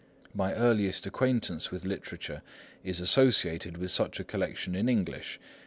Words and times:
My 0.33 0.51
earliest 0.55 1.05
acquaintance 1.05 1.69
with 1.69 1.85
literature 1.85 2.41
is 2.83 2.99
associated 2.99 3.77
with 3.77 3.91
such 3.91 4.19
a 4.19 4.23
collection 4.23 4.73
in 4.73 4.89
English. 4.89 5.39